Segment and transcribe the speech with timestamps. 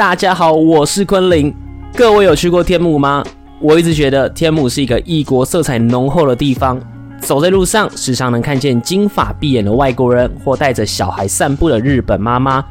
[0.00, 1.54] 大家好，我是昆凌。
[1.94, 3.22] 各位有去过天母吗？
[3.60, 6.80] 我一直觉得天母是一个异国色彩浓厚的地方。
[7.18, 12.64] 走在路上，时常能看见金发碧眼的外国人，或带着小孩散步的日本妈妈。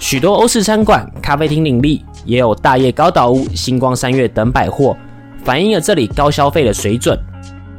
[0.00, 4.96] 许多欧式餐馆、咖啡厅林立，也有大叶高岛屋、星光三月等百货，
[5.44, 7.16] 反映了这里高消费的水准。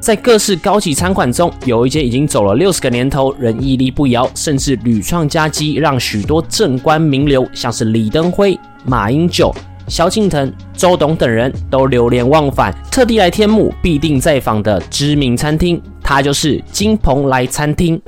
[0.06, 9.52] 在各式高级餐馆中，有一间已经走了六十个年头，仍屹立不摇，甚至屡创佳绩，让许多政官名流，像是李登辉、马英九、
[9.88, 18.00] 萧敬腾、周董等人都流连忘返，特地来天目必定在访的知名餐厅，它就是金蓬莱餐厅。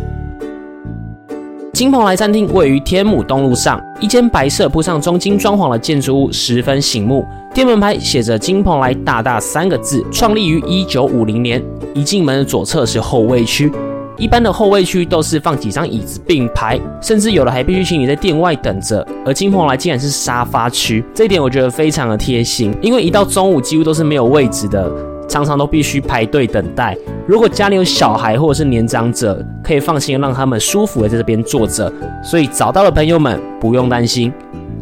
[1.77, 7.23] 金蓬莱餐厅位于天母东路上，一间白色铺上中金装潢的建筑物，十分醒目。
[7.54, 11.63] 店门牌写着“金蓬莱”大大三个字，创立于一九五零年。
[11.94, 13.71] 一进门的左侧是后卫区，
[14.18, 19.07] 一般的后卫区都是放几张椅子并排，甚至有的还必须请你在店外等着。
[19.23, 24.91] 而金蓬莱竟然是沙发区，这一点我觉得非常的贴心，因为一到中午几乎都是没有位置的。
[25.27, 26.97] 常常都必须排队等待。
[27.27, 31.91] 如果家里有小孩或者是年长者，可以放心让他们舒服的在这边坐着。
[32.23, 34.31] 所以找到的朋友们不用担心。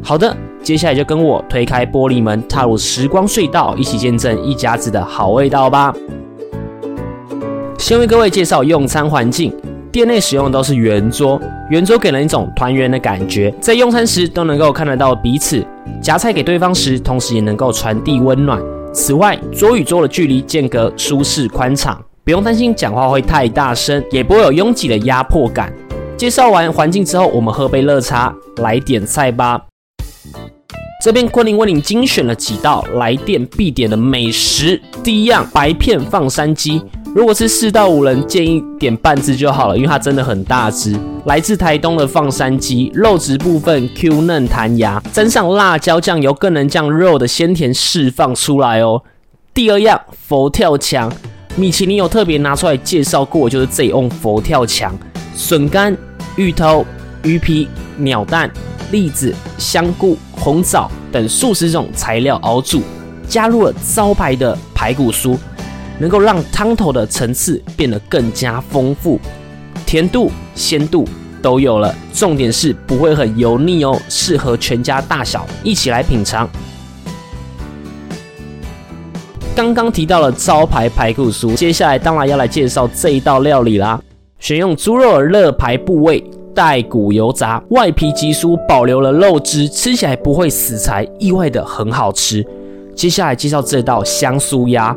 [0.01, 5.93] 好的，接下来就跟我推开玻璃门，踏入时光隧道，一起见证一家子的好味道吧。
[7.77, 9.53] 先为各位介绍用餐环境，
[9.91, 15.65] 店内使用的都是圆桌，圆桌给人一种团圆的感觉，在用餐时都能够看得到彼此，
[16.01, 18.59] 夹菜给对方时，同时也能够传递温暖。
[18.95, 25.71] 此外，桌与桌的距离间隔舒适宽敞，不用担心讲话会太大声，也不会有拥挤的压迫感。
[26.15, 29.61] 介绍完环境之后，我们喝杯热茶，来点菜吧。
[31.03, 34.81] 这边昆凌为您精选了几道来店必点的美食。
[35.03, 36.81] 第一样，白片放山鸡。
[37.15, 40.99] 如果是四到五人，建议点半只就好了，因为它真的很大只。
[41.23, 49.01] 来自台东的放山鸡，肉质部分 Q 嫩弹牙，沾上辣椒酱油，更能将肉的鲜甜释放出来哦。
[49.53, 51.09] 第二样，佛跳墙，
[51.55, 54.93] 米其林有特别拿出来介绍过，就是这瓮佛跳墙，
[55.33, 55.95] 笋干、
[56.35, 56.85] 芋头、
[57.23, 58.51] 鱼皮、鸟蛋、
[58.91, 62.81] 栗子、香菇、红枣等数十种材料熬煮，
[63.25, 65.37] 加入了招牌的排骨酥。
[65.97, 69.19] 能够让汤头的层次变得更加丰富，
[69.85, 71.07] 甜度、鲜度
[71.41, 76.49] 都有了，重点是不会很油腻哦，适合全家大小一起来品尝。
[79.55, 84.01] 刚刚提到了招牌排骨酥，接下来当然要来介绍这一道料理啦。
[84.37, 86.21] 选用猪肉的肋排部位，
[86.53, 92.45] 带骨油炸，外皮极酥，保留了肉汁，吃起来不会死柴，意外的很好吃。
[92.93, 94.93] 接下来介绍这道香酥鸭。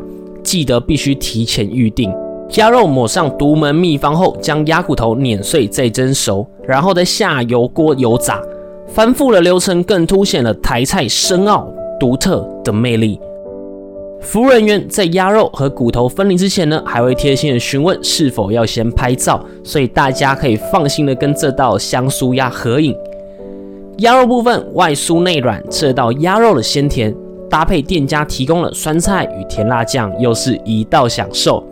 [0.49, 2.11] 记得必须提前预定。
[2.57, 8.41] 鸭肉抹上独门秘方后，将鸭骨头碾碎再蒸熟，然后再下油锅油炸。
[8.87, 11.71] 繁复的流程更凸显了台菜深奥
[12.01, 13.21] 独特的魅力。
[14.23, 22.97] 服务人员在鸭肉和骨头分离之前呢，还会贴心的询问是否要先拍照，所以大家可以放心的跟这道香酥鸭合影。
[23.99, 27.15] 鸭肉部分外酥内软，吃到鸭肉的鲜甜。
[27.49, 31.63] 搭配店家提供了酸菜与甜辣酱，又是一道享受。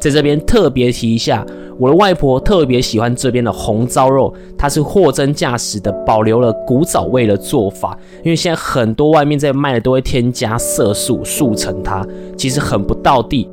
[0.00, 1.44] 在这边特别提一下，
[1.78, 7.96] 我的外婆特别喜欢这边的红糟肉，它是货真价实的，保留了古早味的做法。
[8.24, 12.02] 因为现在很多外面在卖的都会添加色素速成它，
[12.36, 13.46] 其实很不道地。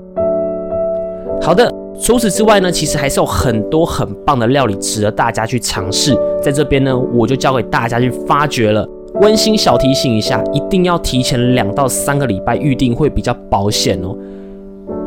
[1.41, 1.69] 好的，
[2.01, 6.17] 除此之外呢，其实还是有很多很棒的料理值得大家去尝试。
[6.41, 8.87] 在这边呢，我就交给大家去发掘了。
[9.19, 14.15] 温馨小提醒一下，一定要提前两到三个礼拜预定，会比较保险哦。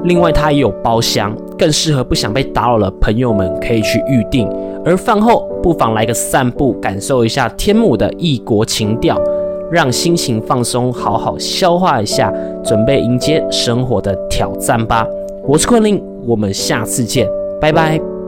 [0.04, 4.48] 另外，它也有包厢，更适合不想被打扰的朋友们可以去预定。
[4.84, 9.20] 而饭后不妨来个散步，感受一下天母的异国情调，
[9.70, 12.32] 让心情放松，好好消化一下，
[12.64, 15.06] 准备迎接生活的挑战吧。
[15.46, 17.28] 我是昆凌，我们下次见，
[17.60, 18.19] 拜拜。